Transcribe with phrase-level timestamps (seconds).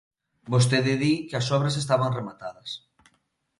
[0.53, 2.69] Vostede di que as obras estaban rematadas.